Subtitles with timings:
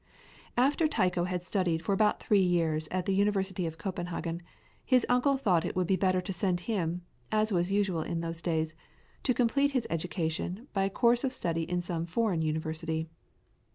[0.57, 4.41] After Tycho had studied for about three years at the University of Copenhagen,
[4.83, 8.41] his uncle thought it would be better to send him, as was usual in those
[8.41, 8.73] days,
[9.21, 13.09] to complete his education by a course of study in some foreign university.